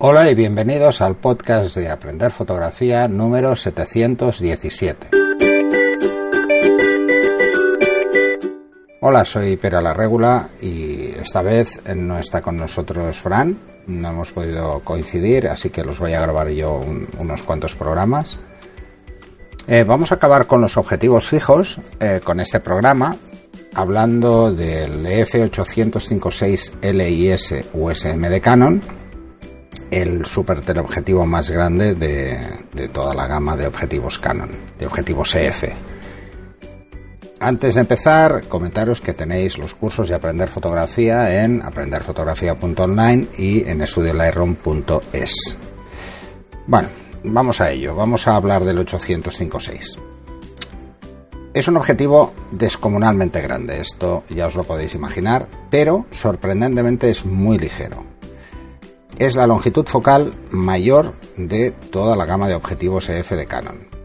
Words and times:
Hola 0.00 0.30
y 0.30 0.36
bienvenidos 0.36 1.00
al 1.00 1.16
podcast 1.16 1.74
de 1.74 1.90
Aprender 1.90 2.30
Fotografía 2.30 3.08
número 3.08 3.56
717. 3.56 5.08
Hola, 9.00 9.24
soy 9.24 9.56
Pera 9.56 9.80
la 9.80 9.92
Regula 9.92 10.50
y 10.62 11.08
esta 11.20 11.42
vez 11.42 11.80
no 11.96 12.16
está 12.16 12.40
con 12.40 12.56
nosotros 12.56 13.18
Fran, 13.18 13.58
no 13.88 14.10
hemos 14.10 14.30
podido 14.30 14.78
coincidir, 14.84 15.48
así 15.48 15.70
que 15.70 15.82
los 15.82 15.98
voy 15.98 16.12
a 16.12 16.20
grabar 16.20 16.48
yo 16.50 16.80
unos 17.18 17.42
cuantos 17.42 17.74
programas. 17.74 18.38
Eh, 19.66 19.82
vamos 19.82 20.12
a 20.12 20.14
acabar 20.14 20.46
con 20.46 20.60
los 20.60 20.76
objetivos 20.76 21.28
fijos 21.28 21.80
eh, 21.98 22.20
con 22.22 22.38
este 22.38 22.60
programa, 22.60 23.16
hablando 23.74 24.52
del 24.52 25.04
F856 25.04 26.82
LIS 26.82 27.54
USM 27.74 28.28
de 28.28 28.40
Canon, 28.40 28.97
el 29.90 30.26
super 30.26 30.60
teleobjetivo 30.60 31.26
más 31.26 31.50
grande 31.50 31.94
de, 31.94 32.88
toda 32.88 33.14
la 33.14 33.26
gama 33.26 33.56
de 33.56 33.66
objetivos 33.66 34.18
Canon, 34.18 34.50
de 34.78 34.86
objetivos 34.86 35.34
EF. 35.34 35.64
Antes 37.40 37.76
de 37.76 37.82
empezar, 37.82 38.44
comentaros 38.48 39.00
que 39.00 39.14
tenéis 39.14 39.58
los 39.58 39.74
cursos 39.74 40.08
de 40.08 40.14
aprender 40.14 40.48
fotografía 40.48 41.44
en 41.44 41.62
aprenderfotografía.online 41.62 43.28
y 43.38 43.68
en 43.68 43.80
estudiolightroom.es. 43.80 45.58
Bueno, 46.66 46.88
vamos 47.22 47.60
a 47.60 47.70
ello, 47.70 47.94
vamos 47.94 48.26
a 48.26 48.34
hablar 48.34 48.64
del 48.64 48.78
856. 48.80 49.98
Es 51.54 51.68
un 51.68 51.76
objetivo 51.76 52.34
descomunalmente 52.50 53.40
grande, 53.40 53.80
esto 53.80 54.24
ya 54.28 54.46
os 54.48 54.54
lo 54.54 54.64
podéis 54.64 54.94
imaginar, 54.94 55.48
pero 55.70 56.06
sorprendentemente 56.10 57.08
es 57.08 57.24
muy 57.24 57.58
ligero. 57.58 58.17
Es 59.18 59.34
la 59.34 59.46
longitud 59.46 59.86
focal 59.86 60.34
mayor 60.50 61.14
de 61.36 61.72
toda 61.72 62.16
la 62.16 62.24
gama 62.24 62.48
de 62.48 62.54
objetivos 62.54 63.08
EF 63.08 63.32
de 63.32 63.46
Canon 63.46 63.98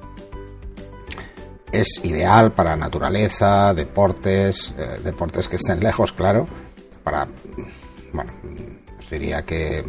es 1.73 2.00
ideal 2.03 2.52
para 2.52 2.75
naturaleza, 2.75 3.73
deportes, 3.73 4.73
eh, 4.78 5.00
deportes 5.03 5.47
que 5.47 5.56
estén 5.56 5.80
lejos, 5.80 6.14
claro, 6.14 6.47
para, 7.03 7.28
bueno, 8.14 8.31
diría 9.09 9.44
que 9.44 9.84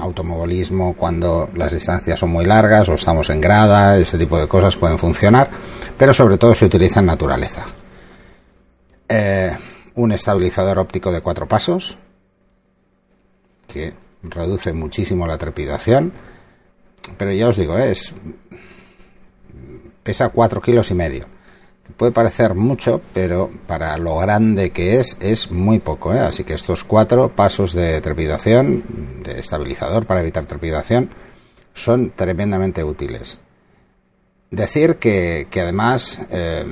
automovilismo 0.00 0.94
cuando 0.94 1.50
las 1.54 1.72
distancias 1.72 2.20
son 2.20 2.30
muy 2.30 2.44
largas 2.44 2.88
o 2.88 2.94
estamos 2.94 3.28
en 3.30 3.40
grada, 3.40 3.98
ese 3.98 4.16
tipo 4.16 4.38
de 4.38 4.46
cosas 4.46 4.76
pueden 4.76 4.98
funcionar, 4.98 5.50
pero 5.98 6.14
sobre 6.14 6.38
todo 6.38 6.54
se 6.54 6.66
utiliza 6.66 7.00
en 7.00 7.06
naturaleza. 7.06 7.64
Eh, 9.08 9.56
un 9.96 10.12
estabilizador 10.12 10.78
óptico 10.78 11.10
de 11.10 11.20
cuatro 11.20 11.48
pasos 11.48 11.98
que 13.66 13.92
reduce 14.22 14.72
muchísimo 14.72 15.26
la 15.26 15.38
trepidación, 15.38 16.12
pero 17.16 17.32
ya 17.32 17.48
os 17.48 17.56
digo, 17.56 17.78
es 17.78 18.14
pesa 20.02 20.30
4 20.30 20.60
kilos 20.60 20.90
y 20.90 20.94
medio. 20.94 21.26
Puede 21.96 22.12
parecer 22.12 22.54
mucho, 22.54 23.00
pero 23.14 23.50
para 23.66 23.96
lo 23.96 24.16
grande 24.18 24.70
que 24.70 25.00
es, 25.00 25.16
es 25.20 25.50
muy 25.50 25.78
poco. 25.78 26.14
¿eh? 26.14 26.20
Así 26.20 26.44
que 26.44 26.54
estos 26.54 26.84
cuatro 26.84 27.30
pasos 27.30 27.72
de 27.72 28.00
trepidación, 28.00 28.84
de 29.24 29.38
estabilizador 29.38 30.06
para 30.06 30.20
evitar 30.20 30.46
trepidación, 30.46 31.10
son 31.74 32.10
tremendamente 32.10 32.84
útiles. 32.84 33.40
Decir 34.50 34.96
que, 34.96 35.48
además 35.52 36.20
eh, 36.30 36.64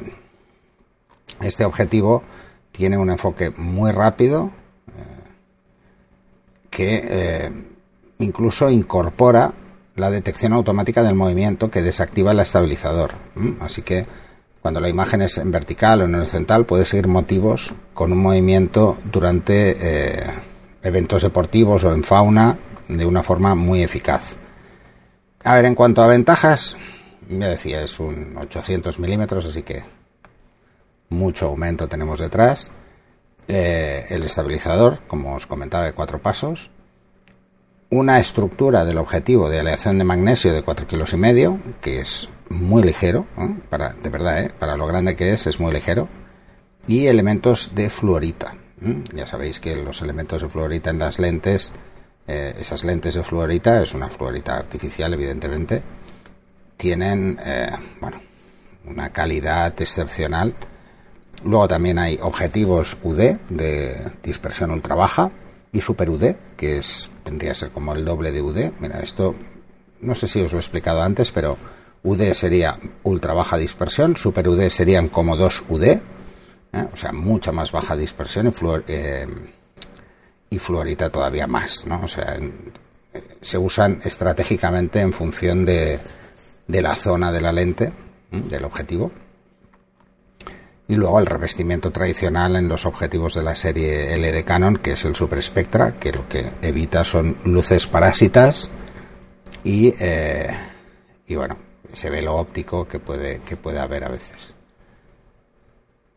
este 1.41 1.65
objetivo 1.65 2.23
tiene 2.73 2.97
un 2.97 3.11
enfoque 3.11 3.51
muy 3.51 3.93
rápido 3.93 4.51
eh, 6.79 7.51
que 8.19 8.25
incluso 8.25 8.71
incorpora 8.71 9.53
la 9.97 10.11
detección 10.11 10.53
automática 10.53 11.03
del 11.03 11.15
movimiento 11.15 11.71
que 11.71 11.83
desactiva 11.83 12.33
el 12.33 12.41
estabilizador. 12.41 13.13
Así 13.61 13.83
que 13.83 14.07
cuando 14.61 14.81
la 14.81 14.89
imagen 14.89 15.23
es 15.23 15.39
en 15.39 15.51
vertical 15.51 16.03
o 16.03 16.05
en 16.05 16.15
horizontal 16.15 16.67
puede 16.67 16.85
seguir 16.85 17.07
motivos 17.07 17.73
con 17.95 18.13
un 18.13 18.19
movimiento 18.19 18.99
durante 19.11 19.77
eh, 19.79 20.27
eventos 20.83 21.23
deportivos 21.23 21.85
o 21.85 21.93
en 21.93 22.03
fauna 22.03 22.57
de 22.89 23.07
una 23.07 23.23
forma 23.23 23.55
muy 23.55 23.83
eficaz. 23.83 24.37
A 25.45 25.55
ver, 25.55 25.65
en 25.67 25.75
cuanto 25.75 26.03
a 26.03 26.09
ventajas, 26.09 26.77
ya 27.29 27.49
decía, 27.49 27.83
es 27.83 28.01
un 28.01 28.37
800 28.37 28.99
milímetros, 28.99 29.47
así 29.47 29.63
que 29.63 29.85
mucho 31.09 31.47
aumento 31.47 31.89
tenemos 31.89 32.21
detrás. 32.21 32.73
Eh, 33.49 34.07
el 34.11 34.25
estabilizador, 34.25 35.01
como 35.07 35.35
os 35.35 35.47
comentaba, 35.47 35.85
de 35.85 35.93
cuatro 35.93 36.21
pasos 36.21 36.71
una 37.91 38.19
estructura 38.19 38.85
del 38.85 38.99
objetivo 38.99 39.49
de 39.49 39.61
aleación 39.61 39.99
de 39.99 40.05
magnesio 40.05 40.53
de 40.53 40.63
4 40.63 40.87
kilos 40.87 41.13
y 41.13 41.17
medio, 41.17 41.59
que 41.81 42.01
es 42.01 42.29
muy 42.49 42.83
ligero, 42.83 43.27
para, 43.69 43.91
de 43.91 44.11
verdad, 44.11 44.43
¿eh? 44.43 44.51
para 44.57 44.77
lo 44.77 44.87
grande 44.87 45.15
que 45.15 45.33
es, 45.33 45.47
es 45.47 45.61
muy 45.61 45.73
ligero, 45.73 46.09
y 46.87 47.07
elementos 47.07 47.75
de 47.75 47.91
fluorita. 47.91 48.55
Ya 49.15 49.27
sabéis 49.27 49.61
que 49.61 49.75
los 49.77 50.03
elementos 50.03 50.43
de 50.43 50.49
fluorita 50.49 50.91
en 50.91 50.99
las 50.99 51.19
lentes, 51.19 51.73
eh, 52.27 52.55
esas 52.59 52.85
lentes 52.85 53.15
de 53.15 53.23
fluorita, 53.23 53.83
es 53.83 53.95
una 53.95 54.09
fluorita 54.09 54.57
artificial, 54.57 55.15
evidentemente, 55.15 55.83
tienen, 56.77 57.39
eh, 57.45 57.71
bueno, 58.01 58.21
una 58.85 59.11
calidad 59.11 59.81
excepcional. 59.81 60.55
Luego 61.47 61.69
también 61.69 61.99
hay 61.99 62.19
objetivos 62.21 62.97
UD 63.05 63.37
de 63.49 64.03
dispersión 64.23 64.73
ultra 64.73 64.97
baja, 64.97 65.31
y 65.73 65.81
Super 65.81 66.11
UD, 66.11 66.35
que 66.57 66.79
es, 66.79 67.09
tendría 67.23 67.51
que 67.53 67.59
ser 67.59 67.71
como 67.71 67.95
el 67.95 68.05
doble 68.05 68.33
de 68.33 68.43
UD. 68.43 68.73
Mira, 68.81 68.99
esto 69.01 69.37
no 70.01 70.15
sé 70.17 70.27
si 70.27 70.41
os 70.41 70.53
lo 70.53 70.59
he 70.59 70.61
explicado 70.61 71.03
antes, 71.03 71.31
pero 71.31 71.57
UD 72.03 72.33
sería 72.33 72.79
ultra 73.05 73.33
baja 73.33 73.57
dispersión, 73.57 74.17
Super 74.17 74.49
UD 74.49 74.69
serían 74.71 75.09
como 75.09 75.37
dos 75.37 75.63
UD, 75.69 75.85
¿eh? 75.85 76.01
o 76.93 76.97
sea, 76.97 77.13
mucha 77.13 77.53
más 77.53 77.71
baja 77.71 77.97
dispersión 77.97 78.49
y, 78.49 78.53
eh, 78.89 79.27
y 80.51 80.59
fluorita 80.59 81.11
todavía 81.11 81.47
más, 81.47 81.87
¿no? 81.87 82.01
O 82.03 82.09
sea, 82.09 82.39
se 83.41 83.59
usan 83.59 84.01
estratégicamente 84.05 85.01
en 85.01 85.13
función 85.13 85.65
de, 85.65 86.01
de 86.67 86.83
la 86.83 86.97
zona 86.97 87.31
de 87.31 87.41
la 87.41 87.53
lente, 87.53 87.93
del 88.31 88.65
objetivo 88.65 89.13
y 90.89 90.95
luego 90.95 91.19
el 91.19 91.27
revestimiento 91.27 91.91
tradicional 91.91 92.57
en 92.57 92.69
los 92.69 92.87
objetivos 92.87 93.35
de 93.35 93.43
la 93.43 93.57
serie 93.57 94.15
L 94.15 94.33
de 94.33 94.45
Canon, 94.45 94.77
que 94.77 94.93
es 94.93 95.05
el 95.05 95.17
Super 95.17 95.43
Spectra, 95.43 95.95
que 95.95 96.13
lo 96.13 96.29
que 96.29 96.51
evita 96.63 97.03
son 97.03 97.39
luces 97.45 97.87
parásitas 97.87 98.71
y, 99.65 99.95
eh, 99.99 100.57
y 101.27 101.35
bueno, 101.35 101.57
se 101.93 102.09
ve 102.09 102.23
lo 102.23 102.37
óptico 102.37 102.87
que 102.87 103.01
puede, 103.01 103.41
que 103.41 103.57
puede 103.57 103.81
haber 103.81 104.05
a 104.05 104.09
veces. 104.09 104.55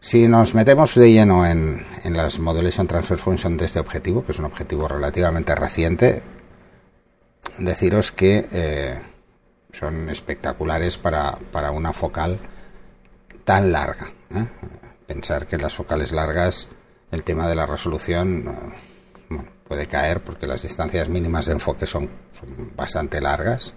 Si 0.01 0.27
nos 0.27 0.53
metemos 0.53 0.95
de 0.95 1.11
lleno 1.11 1.45
en, 1.45 1.85
en 2.03 2.15
las 2.15 2.39
Modulation 2.39 2.87
Transfer 2.87 3.17
Function 3.17 3.57
de 3.57 3.65
este 3.65 3.79
objetivo, 3.79 4.23
que 4.23 4.31
es 4.31 4.39
un 4.39 4.45
objetivo 4.45 4.87
relativamente 4.87 5.53
reciente, 5.55 6.21
deciros 7.57 8.11
que 8.11 8.47
eh, 8.51 9.01
son 9.71 10.09
espectaculares 10.09 10.97
para, 10.97 11.37
para 11.51 11.71
una 11.71 11.91
focal 11.91 12.39
tan 13.43 13.71
larga. 13.71 14.07
¿Eh? 14.35 14.45
Pensar 15.05 15.47
que 15.47 15.57
las 15.57 15.75
focales 15.75 16.11
largas, 16.11 16.67
el 17.11 17.23
tema 17.23 17.47
de 17.47 17.55
la 17.55 17.65
resolución 17.65 18.45
eh, 18.47 19.37
puede 19.67 19.87
caer 19.87 20.23
porque 20.23 20.47
las 20.47 20.61
distancias 20.61 21.09
mínimas 21.09 21.45
de 21.45 21.53
enfoque 21.53 21.85
son, 21.85 22.09
bastante 22.75 23.21
largas. 23.21 23.73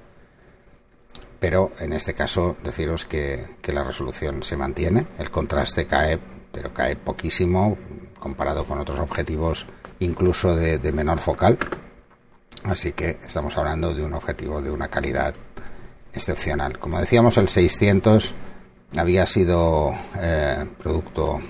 Pero 1.39 1.73
en 1.81 1.93
este 1.93 2.15
caso, 2.15 2.57
deciros 2.63 3.05
que, 3.05 3.45
la 3.67 3.85
resolución 3.85 4.43
se 4.43 4.57
mantiene, 4.57 5.07
el 5.19 5.31
contraste 5.31 5.87
cae, 5.87 6.19
pero 6.53 6.73
cae 6.73 6.97
poquísimo 6.97 7.77
comparado 8.19 8.65
con 8.65 8.79
otros 8.79 9.01
objetivos, 9.01 9.67
incluso 9.99 10.55
de, 10.55 10.79
de 10.79 10.93
menor 10.93 11.19
focal. 11.19 11.59
Así 12.65 12.93
que 12.93 13.19
estamos 13.27 13.57
hablando 13.59 13.93
de 13.93 14.05
un 14.05 14.15
objetivo 14.15 14.63
de 14.63 14.71
una 14.71 14.89
calidad 14.89 15.35
excepcional. 16.15 16.79
Como 16.79 17.01
decíamos, 17.01 17.37
el 17.39 17.49
600 17.49 18.35
había 18.97 19.27
sido 19.27 19.95
eh, 20.21 20.67
producto 20.79 21.41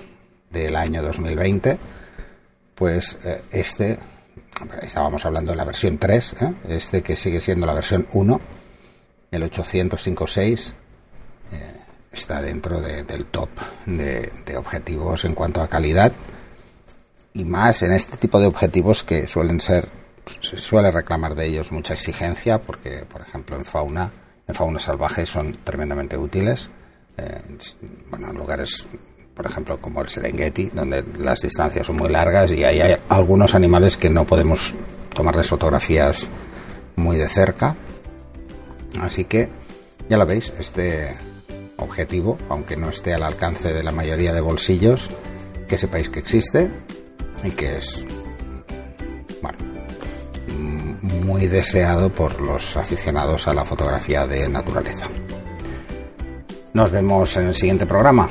del 0.50 0.76
año 0.76 1.02
2020, 1.02 1.78
pues 2.74 3.18
eh, 3.24 3.42
este, 3.50 3.98
estábamos 4.82 5.24
hablando 5.24 5.52
de 5.52 5.56
la 5.56 5.64
versión 5.64 5.98
3, 5.98 6.36
¿eh? 6.40 6.54
este 6.68 7.02
que 7.02 7.16
sigue 7.16 7.40
siendo 7.40 7.66
la 7.66 7.74
versión 7.74 8.06
1, 8.12 8.40
el 9.30 9.42
856, 9.42 10.74
está 12.12 12.42
dentro 12.42 12.80
del 12.80 13.24
top 13.26 13.48
de, 13.86 14.30
de, 14.44 14.56
objetivos 14.58 15.24
en 15.24 15.34
cuanto 15.34 15.62
a 15.62 15.68
calidad 15.68 16.12
y 17.32 17.44
más 17.44 17.82
en 17.82 17.92
este 17.92 18.18
tipo 18.18 18.38
de 18.38 18.46
objetivos 18.46 19.02
que 19.02 19.26
suelen 19.26 19.60
ser, 19.60 19.88
se 20.26 20.58
suele 20.58 20.90
reclamar 20.90 21.34
de 21.34 21.46
ellos 21.46 21.72
mucha 21.72 21.94
exigencia 21.94 22.60
porque, 22.60 23.06
por 23.10 23.22
ejemplo, 23.22 23.56
en 23.56 23.64
fauna, 23.64 24.12
en 24.46 24.54
fauna 24.54 24.78
salvaje 24.78 25.24
son 25.24 25.56
tremendamente 25.64 26.18
útiles 26.18 26.68
eh, 27.16 27.40
bueno, 28.10 28.30
en 28.30 28.36
lugares, 28.36 28.86
por 29.34 29.46
ejemplo, 29.46 29.80
como 29.80 30.00
el 30.02 30.08
Serengeti, 30.08 30.70
donde 30.72 31.04
las 31.18 31.40
distancias 31.40 31.86
son 31.86 31.96
muy 31.96 32.08
largas 32.08 32.52
y 32.52 32.64
hay 32.64 32.96
algunos 33.08 33.54
animales 33.54 33.96
que 33.96 34.10
no 34.10 34.24
podemos 34.24 34.74
tomarles 35.14 35.48
fotografías 35.48 36.30
muy 36.96 37.16
de 37.16 37.28
cerca. 37.28 37.76
Así 39.00 39.24
que 39.24 39.48
ya 40.08 40.16
lo 40.16 40.26
veis, 40.26 40.52
este 40.58 41.16
objetivo, 41.78 42.38
aunque 42.48 42.76
no 42.76 42.90
esté 42.90 43.14
al 43.14 43.22
alcance 43.22 43.72
de 43.72 43.82
la 43.82 43.92
mayoría 43.92 44.32
de 44.32 44.40
bolsillos, 44.40 45.10
que 45.68 45.78
sepáis 45.78 46.08
que 46.10 46.20
existe 46.20 46.70
y 47.44 47.50
que 47.50 47.78
es 47.78 48.04
bueno, 49.40 49.58
muy 51.02 51.46
deseado 51.46 52.10
por 52.10 52.40
los 52.40 52.76
aficionados 52.76 53.48
a 53.48 53.54
la 53.54 53.64
fotografía 53.64 54.26
de 54.26 54.48
naturaleza. 54.48 55.08
Nos 56.74 56.90
vemos 56.90 57.36
en 57.36 57.48
el 57.48 57.54
siguiente 57.54 57.86
programa. 57.86 58.28